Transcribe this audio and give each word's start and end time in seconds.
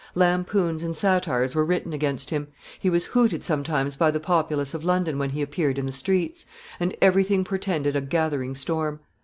Lampoons 0.15 0.81
and 0.81 0.97
satires 0.97 1.53
were 1.53 1.63
written 1.63 1.93
against 1.93 2.31
him; 2.31 2.47
he 2.79 2.89
was 2.89 3.05
hooted 3.05 3.43
sometimes 3.43 3.95
by 3.95 4.09
the 4.09 4.19
populace 4.19 4.73
of 4.73 4.83
London 4.83 5.19
when 5.19 5.29
he 5.29 5.43
appeared 5.43 5.77
in 5.77 5.85
the 5.85 5.91
streets, 5.91 6.47
and 6.79 6.97
every 7.03 7.23
thing 7.23 7.43
portended 7.43 7.95
a 7.95 8.01
gathering 8.01 8.55
storm. 8.55 8.99